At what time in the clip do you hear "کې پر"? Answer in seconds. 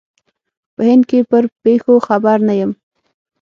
1.09-1.43